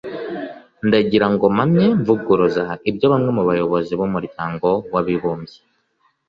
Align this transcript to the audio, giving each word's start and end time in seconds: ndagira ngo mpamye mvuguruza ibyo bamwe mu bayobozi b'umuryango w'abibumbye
ndagira 0.87 1.27
ngo 1.33 1.45
mpamye 1.55 1.85
mvuguruza 2.01 2.63
ibyo 2.89 3.05
bamwe 3.11 3.29
mu 3.37 3.43
bayobozi 3.49 3.91
b'umuryango 3.99 4.67
w'abibumbye 4.93 5.57